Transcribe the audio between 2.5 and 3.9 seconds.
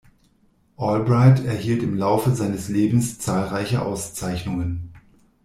Lebens zahlreiche